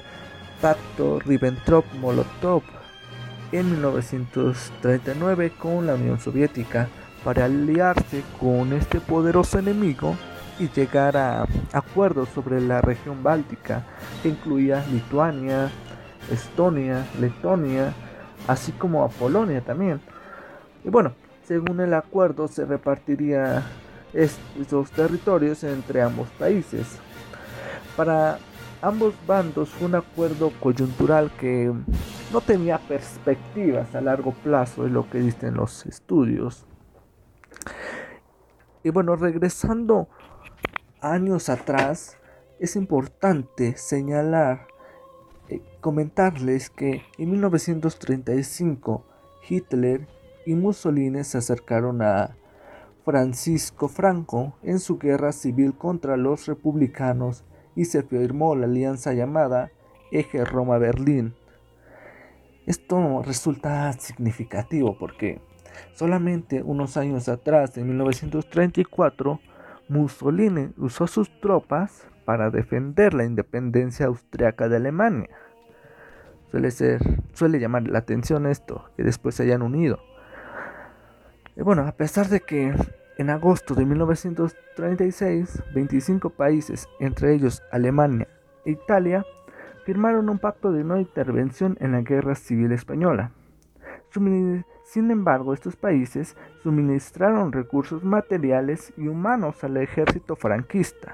pacto 0.62 1.20
Ribbentrop-Molotov 1.20 2.62
en 3.52 3.72
1939 3.72 5.52
con 5.58 5.88
la 5.88 5.96
Unión 5.96 6.20
Soviética 6.20 6.90
para 7.24 7.46
aliarse 7.46 8.22
con 8.40 8.72
este 8.72 9.00
poderoso 9.00 9.58
enemigo 9.58 10.16
y 10.60 10.70
llegar 10.70 11.18
a 11.18 11.48
acuerdos 11.72 12.30
sobre 12.36 12.62
la 12.62 12.82
región 12.82 13.24
báltica 13.24 13.84
que 14.22 14.30
incluía 14.30 14.86
Lituania, 14.92 15.72
Estonia, 16.32 17.04
Letonia, 17.20 17.96
así 18.48 18.74
como 18.74 19.04
a 19.04 19.10
Polonia 19.10 19.62
también. 19.62 20.02
Y 20.86 20.90
bueno, 20.90 21.16
según 21.46 21.80
el 21.80 21.94
acuerdo 21.94 22.48
se 22.48 22.66
repartiría 22.66 23.64
estos 24.14 24.92
territorios 24.92 25.64
entre 25.64 26.02
ambos 26.02 26.30
países. 26.40 27.00
Para 27.96 28.40
ambos 28.82 29.14
bandos 29.28 29.70
fue 29.70 29.88
un 29.88 29.96
acuerdo 29.96 30.52
coyuntural 30.60 31.32
que 31.40 31.74
no 32.32 32.42
tenía 32.42 32.78
perspectivas 32.80 33.94
a 33.96 34.02
largo 34.02 34.32
plazo, 34.32 34.86
es 34.86 34.92
lo 34.92 35.10
que 35.10 35.20
dicen 35.20 35.56
los 35.56 35.86
estudios. 35.86 36.66
Y 38.84 38.90
bueno, 38.90 39.16
regresando 39.16 40.10
años 41.00 41.50
atrás, 41.50 42.18
es 42.60 42.76
importante 42.76 43.78
señalar, 43.78 44.68
eh, 45.50 45.62
comentarles 45.82 46.70
que 46.70 47.04
en 47.18 47.32
1935 47.32 49.06
Hitler 49.48 50.08
y 50.46 50.56
Mussolini 50.56 51.24
se 51.24 51.38
acercaron 51.38 52.02
a 52.02 52.36
Francisco 53.06 53.88
Franco 53.88 54.54
en 54.64 54.80
su 54.80 54.98
guerra 54.98 55.32
civil 55.32 55.74
contra 55.78 56.18
los 56.18 56.46
republicanos 56.48 57.44
y 57.76 57.86
se 57.86 58.04
firmó 58.04 58.56
la 58.56 58.66
alianza 58.66 59.14
llamada 59.14 59.72
Eje 60.12 60.46
Roma-Berlín. 60.46 61.34
Esto 62.66 63.22
resulta 63.24 63.92
significativo 63.94 64.98
porque 64.98 65.42
solamente 65.94 66.64
unos 66.64 66.96
años 66.96 67.28
atrás, 67.28 67.78
en 67.78 67.88
1934, 67.88 69.40
Mussolini 69.90 70.70
usó 70.78 71.08
sus 71.08 71.30
tropas 71.42 72.08
para 72.26 72.50
defender 72.50 73.14
la 73.14 73.26
independencia 73.26 74.06
austriaca 74.06 74.70
de 74.70 74.78
Alemania. 74.78 75.30
Suele 76.52 76.72
ser, 76.72 77.02
suele 77.34 77.60
llamar 77.60 77.88
la 77.88 78.00
atención 78.00 78.46
esto, 78.46 78.86
que 78.96 79.04
después 79.04 79.36
se 79.36 79.44
hayan 79.44 79.62
unido. 79.62 80.00
Y 81.56 81.62
bueno, 81.62 81.84
a 81.88 81.92
pesar 81.92 82.30
de 82.30 82.40
que 82.40 82.74
en 83.18 83.30
agosto 83.30 83.76
de 83.76 83.86
1936, 83.86 85.64
25 85.74 86.32
países, 86.32 86.90
entre 87.00 87.34
ellos 87.36 87.62
Alemania 87.72 88.28
e 88.66 88.72
Italia, 88.72 89.24
firmaron 89.86 90.30
un 90.30 90.40
pacto 90.40 90.72
de 90.72 90.84
no 90.84 91.00
intervención 91.00 91.78
en 91.80 91.92
la 91.92 92.02
Guerra 92.02 92.36
Civil 92.36 92.72
Española. 92.72 93.32
Sin 94.84 95.12
embargo, 95.12 95.54
estos 95.54 95.76
países 95.76 96.36
suministraron 96.62 97.52
recursos 97.52 98.04
materiales 98.04 98.94
y 98.98 99.08
humanos 99.08 99.64
al 99.64 99.78
ejército 99.78 100.36
franquista. 100.36 101.14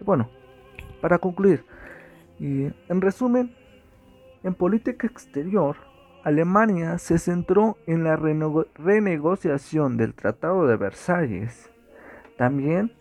Bueno, 0.00 0.30
para 1.00 1.18
concluir, 1.18 1.64
y 2.38 2.64
en 2.88 3.00
resumen, 3.00 3.54
en 4.42 4.54
política 4.54 5.06
exterior, 5.06 5.76
Alemania 6.24 6.98
se 6.98 7.18
centró 7.18 7.76
en 7.86 8.04
la 8.04 8.16
renegociación 8.16 9.96
del 9.96 10.14
Tratado 10.14 10.66
de 10.66 10.76
Versalles. 10.76 11.70
También 12.36 12.92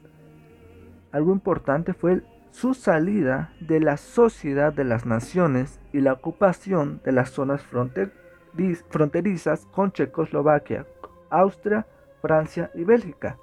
algo 1.11 1.31
importante 1.31 1.93
fue 1.93 2.21
su 2.51 2.73
salida 2.73 3.53
de 3.59 3.79
la 3.79 3.97
Sociedad 3.97 4.73
de 4.73 4.83
las 4.83 5.05
Naciones 5.05 5.79
y 5.93 6.01
la 6.01 6.13
ocupación 6.13 7.01
de 7.03 7.11
las 7.11 7.29
zonas 7.31 7.63
fronterizas 8.89 9.65
con 9.67 9.91
Checoslovaquia, 9.91 10.85
Austria, 11.29 11.85
Francia 12.21 12.71
y 12.75 12.83
Bélgica 12.83 13.37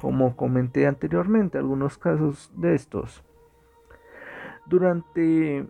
como 0.00 0.36
comenté 0.36 0.86
anteriormente, 0.86 1.58
algunos 1.58 1.98
casos 1.98 2.50
de 2.54 2.74
estos. 2.74 3.22
Durante 4.66 5.66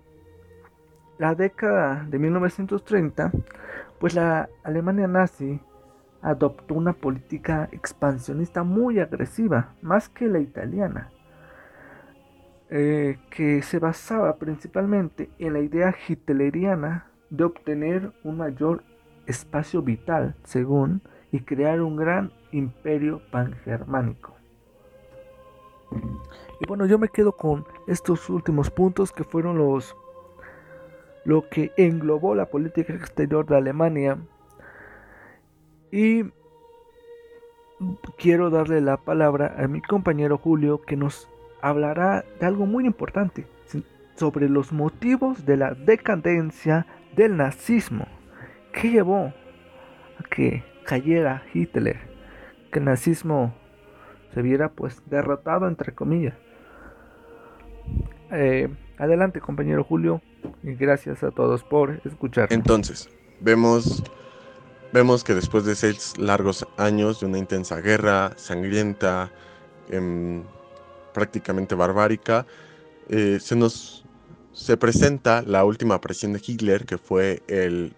la 1.19 1.35
década 1.35 2.07
de 2.09 2.19
1930, 2.19 3.33
pues 3.99 4.15
la 4.15 4.49
Alemania 4.65 5.07
nazi 5.07 5.61
adoptó 6.23 6.75
una 6.75 6.93
política 6.93 7.69
expansionista 7.73 8.63
muy 8.63 8.99
agresiva, 8.99 9.75
más 9.83 10.09
que 10.09 10.27
la 10.27 10.41
italiana, 10.41 11.11
eh, 12.69 13.19
que 13.31 13.63
se 13.63 13.79
basaba 13.79 14.37
principalmente 14.37 15.31
en 15.39 15.53
la 15.53 15.61
idea 15.61 15.95
hitleriana 16.09 17.11
de 17.31 17.45
obtener 17.45 18.13
un 18.25 18.39
mayor 18.39 18.83
espacio 19.27 19.83
vital, 19.83 20.35
según, 20.45 21.03
y 21.33 21.41
crear 21.41 21.81
un 21.81 21.97
gran 21.97 22.33
imperio 22.53 23.21
pangermánico. 23.31 24.35
Y 26.61 26.67
bueno, 26.67 26.87
yo 26.87 26.99
me 26.99 27.09
quedo 27.09 27.33
con 27.33 27.65
estos 27.87 28.29
últimos 28.31 28.71
puntos 28.71 29.13
que 29.13 29.25
fueron 29.25 29.59
los 29.59 29.95
lo 31.27 31.49
que 31.49 31.73
englobó 31.77 32.37
la 32.37 32.47
política 32.47 32.95
exterior 32.95 33.47
de 33.47 33.57
Alemania. 33.57 34.17
Y 35.91 36.25
quiero 38.17 38.49
darle 38.49 38.81
la 38.81 38.97
palabra 38.97 39.57
a 39.59 39.67
mi 39.67 39.83
compañero 39.83 40.39
Julio 40.39 40.83
que 40.83 40.97
nos 40.97 41.29
hablará 41.61 42.25
de 42.39 42.47
algo 42.47 42.65
muy 42.65 42.87
importante 42.87 43.47
sobre 44.15 44.49
los 44.49 44.73
motivos 44.73 45.45
de 45.45 45.57
la 45.57 45.75
decadencia 45.75 46.87
del 47.17 47.37
nazismo. 47.37 48.07
¿Qué 48.73 48.91
llevó 48.91 49.33
a 50.19 50.23
que 50.31 50.63
cayera 50.85 51.43
Hitler? 51.53 51.99
Que 52.71 52.79
el 52.79 52.85
nazismo 52.85 53.53
se 54.33 54.43
viera 54.43 54.71
pues 54.71 55.03
derrotado 55.11 55.67
entre 55.67 55.93
comillas. 55.93 56.35
Eh, 58.31 58.69
adelante 58.99 59.41
compañero 59.41 59.85
Julio 59.85 60.23
y 60.63 60.75
gracias 60.75 61.23
a 61.23 61.31
todos 61.31 61.63
por 61.65 62.01
escuchar. 62.05 62.53
Entonces, 62.53 63.09
vemos, 63.41 64.03
vemos 64.93 65.25
que 65.25 65.35
después 65.35 65.65
de 65.65 65.75
seis 65.75 66.15
largos 66.19 66.67
años 66.77 67.21
de 67.21 67.27
una 67.27 67.39
intensa 67.39 67.81
guerra 67.81 68.33
sangrienta, 68.37 69.31
em, 69.91 70.43
prácticamente 71.13 71.75
barbárica, 71.75 72.47
eh, 73.09 73.39
se 73.41 73.57
nos 73.57 74.07
se 74.57 74.79
presenta 74.79 75.43
la 75.43 75.65
última 75.65 76.01
presión 76.01 76.33
de 76.33 76.41
Hitler, 76.45 76.87
que 76.87 76.97
fue 76.97 77.43
el 77.47 77.95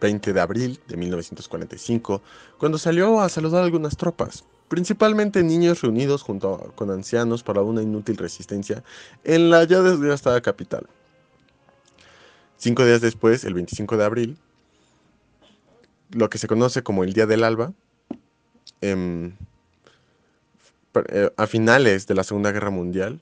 20 0.00 0.32
de 0.32 0.40
abril 0.40 0.80
de 0.86 0.96
1945, 0.96 2.22
cuando 2.58 2.78
salió 2.78 3.20
a 3.20 3.28
saludar 3.28 3.62
a 3.62 3.64
algunas 3.64 3.96
tropas, 3.96 4.44
principalmente 4.68 5.42
niños 5.42 5.82
reunidos 5.82 6.22
junto 6.22 6.72
con 6.74 6.90
ancianos 6.90 7.42
para 7.42 7.62
una 7.62 7.82
inútil 7.82 8.16
resistencia 8.16 8.82
en 9.24 9.50
la 9.50 9.64
ya 9.64 9.82
desgastada 9.82 10.40
capital. 10.40 10.86
Cinco 12.56 12.84
días 12.84 13.00
después, 13.00 13.44
el 13.44 13.54
25 13.54 13.96
de 13.96 14.04
abril, 14.04 14.38
lo 16.10 16.30
que 16.30 16.38
se 16.38 16.48
conoce 16.48 16.82
como 16.82 17.04
el 17.04 17.12
Día 17.12 17.26
del 17.26 17.44
Alba, 17.44 17.72
em, 18.80 19.34
eh, 21.08 21.30
a 21.36 21.46
finales 21.46 22.06
de 22.06 22.14
la 22.14 22.24
Segunda 22.24 22.52
Guerra 22.52 22.70
Mundial, 22.70 23.20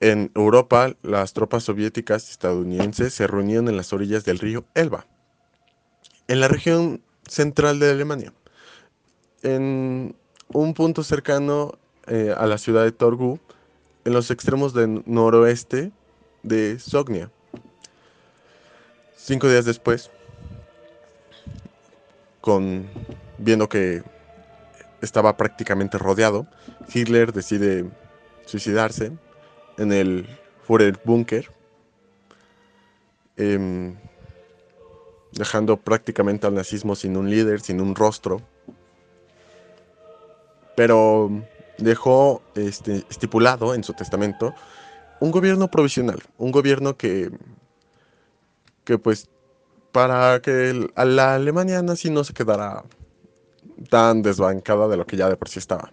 en 0.00 0.30
Europa 0.34 0.94
las 1.02 1.32
tropas 1.32 1.64
soviéticas 1.64 2.28
y 2.28 2.32
estadounidenses 2.32 3.14
se 3.14 3.26
reunieron 3.26 3.68
en 3.68 3.76
las 3.76 3.92
orillas 3.92 4.24
del 4.24 4.38
río 4.38 4.64
Elba 4.74 5.06
en 6.28 6.40
la 6.40 6.48
región 6.48 7.02
central 7.26 7.80
de 7.80 7.90
Alemania, 7.90 8.32
en 9.42 10.14
un 10.52 10.74
punto 10.74 11.02
cercano 11.02 11.72
eh, 12.06 12.34
a 12.36 12.46
la 12.46 12.58
ciudad 12.58 12.84
de 12.84 12.92
Torgu, 12.92 13.38
en 14.04 14.12
los 14.12 14.30
extremos 14.30 14.72
del 14.72 15.02
noroeste 15.06 15.92
de 16.42 16.78
Sognia. 16.78 17.30
Cinco 19.16 19.48
días 19.48 19.64
después, 19.64 20.10
con, 22.40 22.86
viendo 23.36 23.68
que 23.68 24.02
estaba 25.02 25.36
prácticamente 25.36 25.98
rodeado, 25.98 26.46
Hitler 26.92 27.32
decide 27.32 27.84
suicidarse 28.46 29.12
en 29.76 29.92
el 29.92 30.26
Führer 30.66 30.98
Bunker. 31.04 31.50
Em, 33.36 33.96
dejando 35.32 35.76
prácticamente 35.76 36.46
al 36.46 36.54
nazismo 36.54 36.94
sin 36.96 37.16
un 37.16 37.30
líder, 37.30 37.60
sin 37.60 37.80
un 37.80 37.94
rostro. 37.94 38.42
Pero 40.78 41.28
dejó 41.78 42.40
este, 42.54 43.04
estipulado 43.10 43.74
en 43.74 43.82
su 43.82 43.94
testamento 43.94 44.54
un 45.18 45.32
gobierno 45.32 45.66
provisional, 45.66 46.22
un 46.36 46.52
gobierno 46.52 46.96
que, 46.96 47.32
que 48.84 48.96
pues 48.96 49.28
para 49.90 50.40
que 50.40 50.88
a 50.94 51.04
la 51.04 51.34
Alemania 51.34 51.82
nazi 51.82 52.10
no 52.10 52.22
se 52.22 52.32
quedara 52.32 52.84
tan 53.90 54.22
desbancada 54.22 54.86
de 54.86 54.96
lo 54.96 55.04
que 55.04 55.16
ya 55.16 55.28
de 55.28 55.36
por 55.36 55.48
sí 55.48 55.58
estaba. 55.58 55.92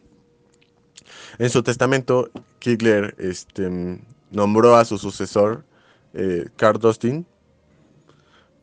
En 1.39 1.49
su 1.49 1.63
testamento, 1.63 2.29
Hitler 2.61 3.15
este, 3.17 3.99
nombró 4.29 4.75
a 4.75 4.85
su 4.85 4.99
sucesor, 4.99 5.65
eh, 6.13 6.45
Karl 6.57 6.77
Dostin, 6.77 7.25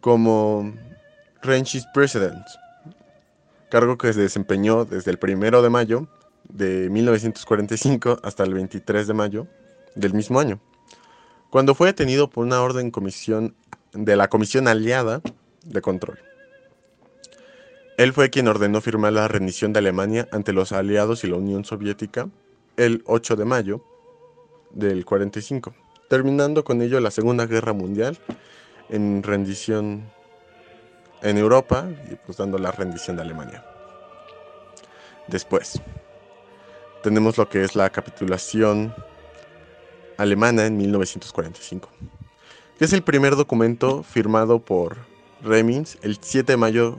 como 0.00 0.72
Renchis 1.42 1.84
President, 1.92 2.46
cargo 3.72 3.96
que 3.96 4.12
se 4.12 4.20
desempeñó 4.20 4.84
desde 4.84 5.10
el 5.12 5.18
1 5.18 5.62
de 5.62 5.70
mayo 5.70 6.06
de 6.46 6.90
1945 6.90 8.18
hasta 8.22 8.44
el 8.44 8.52
23 8.52 9.06
de 9.06 9.14
mayo 9.14 9.46
del 9.94 10.12
mismo 10.12 10.38
año, 10.40 10.60
cuando 11.48 11.74
fue 11.74 11.86
detenido 11.86 12.28
por 12.28 12.44
una 12.44 12.60
orden 12.60 12.90
comisión 12.90 13.54
de 13.94 14.14
la 14.14 14.28
Comisión 14.28 14.68
Aliada 14.68 15.22
de 15.64 15.80
Control. 15.80 16.18
Él 17.96 18.12
fue 18.12 18.28
quien 18.28 18.46
ordenó 18.46 18.82
firmar 18.82 19.14
la 19.14 19.26
rendición 19.26 19.72
de 19.72 19.78
Alemania 19.78 20.28
ante 20.32 20.52
los 20.52 20.72
aliados 20.72 21.24
y 21.24 21.28
la 21.28 21.36
Unión 21.36 21.64
Soviética 21.64 22.28
el 22.76 23.02
8 23.06 23.36
de 23.36 23.44
mayo 23.46 23.82
del 24.72 25.06
45, 25.06 25.72
terminando 26.10 26.62
con 26.62 26.82
ello 26.82 27.00
la 27.00 27.10
Segunda 27.10 27.46
Guerra 27.46 27.72
Mundial 27.72 28.18
en 28.90 29.22
rendición 29.22 30.10
en 31.22 31.38
Europa 31.38 31.88
y 32.10 32.16
pues 32.16 32.38
dando 32.38 32.58
la 32.58 32.72
rendición 32.72 33.16
de 33.16 33.22
Alemania. 33.22 33.64
Después 35.28 35.80
tenemos 37.02 37.38
lo 37.38 37.48
que 37.48 37.64
es 37.64 37.74
la 37.74 37.90
capitulación 37.90 38.94
alemana 40.16 40.66
en 40.66 40.76
1945, 40.76 41.88
que 42.78 42.84
es 42.84 42.92
el 42.92 43.02
primer 43.02 43.36
documento 43.36 44.02
firmado 44.02 44.60
por 44.60 44.96
Remins 45.42 45.98
el 46.02 46.18
7 46.20 46.52
de 46.52 46.56
mayo 46.56 46.98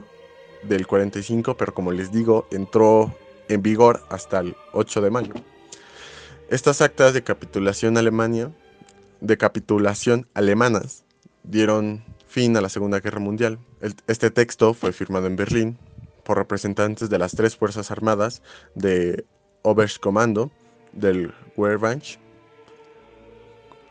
del 0.64 0.88
45, 0.88 1.56
pero 1.58 1.74
como 1.74 1.92
les 1.92 2.12
digo, 2.12 2.48
entró 2.52 3.16
en 3.50 3.62
vigor 3.62 4.04
hasta 4.10 4.40
el 4.40 4.56
8 4.72 5.02
de 5.02 5.10
mayo. 5.10 5.34
Estas 6.50 6.82
actas 6.82 7.14
de 7.14 7.24
capitulación 7.24 7.98
Alemania, 7.98 8.52
de 9.22 9.38
capitulación 9.38 10.28
alemanas, 10.34 11.04
dieron 11.44 12.04
fin 12.34 12.58
a 12.58 12.62
la 12.62 12.70
Segunda 12.70 13.00
Guerra 13.00 13.20
Mundial. 13.20 13.60
este 14.08 14.32
texto 14.32 14.74
fue 14.74 14.92
firmado 14.92 15.28
en 15.28 15.36
Berlín 15.36 15.78
por 16.24 16.36
representantes 16.36 17.12
de 17.12 17.20
las 17.20 17.34
tres 17.34 17.56
Fuerzas 17.56 17.92
Armadas 17.92 18.42
de 18.74 19.24
Oberkommando 19.62 20.50
del 20.94 21.32
Wehrmacht, 21.56 22.18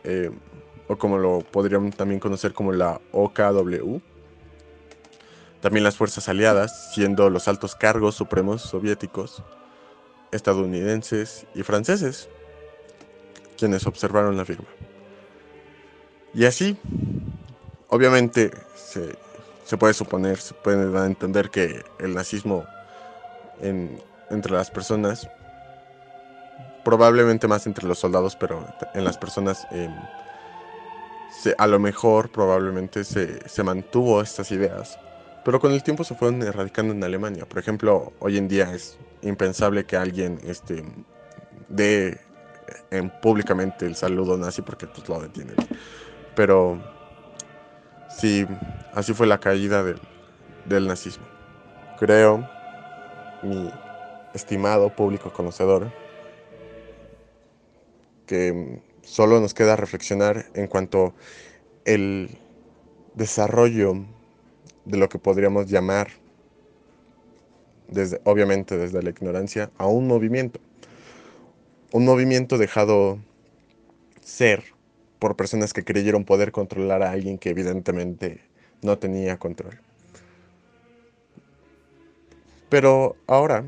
eh, 0.03 0.29
o 0.89 0.97
como 0.97 1.17
lo 1.19 1.39
podrían 1.39 1.91
también 1.91 2.19
conocer 2.19 2.51
como 2.51 2.73
la 2.73 2.99
OKW. 3.13 4.01
También 5.61 5.85
las 5.85 5.95
fuerzas 5.95 6.27
aliadas, 6.27 6.93
siendo 6.93 7.29
los 7.29 7.47
altos 7.47 7.75
cargos 7.75 8.15
supremos 8.15 8.61
soviéticos, 8.61 9.41
estadounidenses 10.33 11.47
y 11.55 11.63
franceses, 11.63 12.27
quienes 13.57 13.87
observaron 13.87 14.35
la 14.35 14.43
firma. 14.43 14.67
Y 16.33 16.43
así, 16.43 16.77
obviamente, 17.93 18.49
se, 18.75 19.15
se 19.63 19.77
puede 19.77 19.93
suponer, 19.93 20.37
se 20.39 20.55
puede 20.55 21.05
entender 21.05 21.51
que 21.51 21.83
el 21.99 22.15
nazismo 22.15 22.65
entre 23.61 24.51
las 24.51 24.71
personas, 24.71 25.29
probablemente 26.83 27.47
más 27.47 27.67
entre 27.67 27.87
los 27.87 27.99
soldados, 27.99 28.35
pero 28.35 28.65
en 28.95 29.03
las 29.03 29.17
personas, 29.17 29.67
em, 29.71 29.93
a 31.57 31.67
lo 31.67 31.79
mejor 31.79 32.31
probablemente 32.31 33.03
se, 33.03 33.47
se, 33.47 33.63
mantuvo 33.63 34.21
estas 34.21 34.51
ideas, 34.51 34.97
pero 35.45 35.59
con 35.59 35.71
el 35.71 35.83
tiempo 35.83 36.03
se 36.03 36.15
fueron 36.15 36.41
erradicando 36.41 36.93
en 36.93 37.03
Alemania. 37.03 37.45
Por 37.45 37.59
ejemplo, 37.59 38.11
hoy 38.19 38.37
en 38.37 38.47
día 38.47 38.73
es 38.73 38.97
impensable 39.21 39.85
que 39.85 39.97
alguien 39.97 40.39
este, 40.45 40.83
dé 41.69 42.19
en 42.91 43.09
públicamente 43.21 43.85
el 43.85 43.95
saludo 43.95 44.35
nazi 44.35 44.63
porque 44.63 44.87
pues 44.87 45.07
lo 45.07 45.19
detienen. 45.19 45.55
Pero 46.35 46.81
sí, 48.17 48.45
así 48.93 49.13
fue 49.13 49.27
la 49.27 49.39
caída 49.39 49.83
del, 49.83 50.87
nazismo. 50.87 51.25
Creo, 51.99 52.47
mi 53.41 53.71
estimado 54.33 54.89
público 54.95 55.31
conocedor, 55.31 55.91
que 58.25 58.81
solo 59.01 59.39
nos 59.39 59.53
queda 59.53 59.75
reflexionar 59.75 60.45
en 60.53 60.67
cuanto 60.67 61.13
el 61.85 62.37
desarrollo 63.15 64.05
de 64.85 64.97
lo 64.97 65.09
que 65.09 65.19
podríamos 65.19 65.67
llamar, 65.67 66.09
desde, 67.87 68.21
obviamente 68.23 68.77
desde 68.77 69.03
la 69.03 69.09
ignorancia, 69.09 69.71
a 69.77 69.87
un 69.87 70.07
movimiento. 70.07 70.59
Un 71.91 72.05
movimiento 72.05 72.57
dejado 72.57 73.19
ser 74.21 74.63
por 75.23 75.37
personas 75.37 75.71
que 75.71 75.85
creyeron 75.85 76.25
poder 76.25 76.51
controlar 76.51 77.01
a 77.01 77.11
alguien 77.11 77.37
que 77.37 77.49
evidentemente 77.49 78.41
no 78.81 78.97
tenía 78.97 79.39
control. 79.39 79.79
Pero 82.67 83.15
ahora 83.25 83.63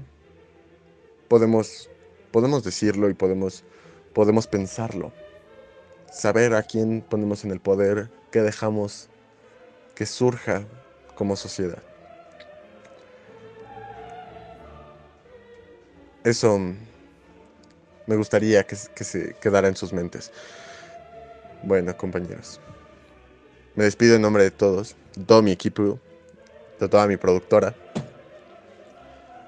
podemos, 1.29 1.89
podemos 2.33 2.61
decirlo 2.65 3.09
y 3.09 3.13
podemos, 3.13 3.63
podemos 4.11 4.47
pensarlo. 4.47 5.13
Saber 6.11 6.55
a 6.55 6.63
quién 6.63 6.99
ponemos 7.01 7.45
en 7.45 7.51
el 7.51 7.61
poder, 7.61 8.09
qué 8.31 8.41
dejamos 8.41 9.07
que 9.95 10.05
surja 10.05 10.65
como 11.15 11.37
sociedad. 11.37 11.81
Eso 16.25 16.59
me 18.07 18.17
gustaría 18.17 18.67
que, 18.67 18.75
que 18.93 19.05
se 19.05 19.35
quedara 19.35 19.69
en 19.69 19.77
sus 19.77 19.93
mentes. 19.93 20.33
Bueno, 21.65 21.97
compañeros. 21.97 22.61
Me 23.73 23.85
despido 23.85 24.15
en 24.15 24.21
nombre 24.21 24.43
de 24.43 24.51
todos, 24.51 24.95
de 25.15 25.25
todo 25.25 25.41
mi 25.41 25.51
equipo, 25.51 25.99
de 26.79 26.87
toda 26.87 27.07
mi 27.07 27.17
productora. 27.17 27.75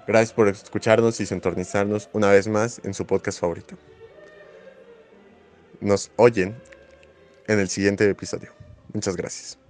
Gracias 0.08 0.34
por 0.34 0.48
escucharnos 0.48 1.20
y 1.20 1.28
sintonizarnos 1.28 2.10
una 2.14 2.32
vez 2.32 2.48
más 2.48 2.82
en 2.84 2.96
su 2.96 3.06
podcast 3.06 3.40
favorito. 3.40 3.76
Nos 5.80 6.10
oyen 6.16 6.56
en 7.46 7.60
el 7.60 7.70
siguiente 7.70 8.10
episodio. 8.10 8.52
Muchas 8.94 9.16
gracias. 9.16 9.67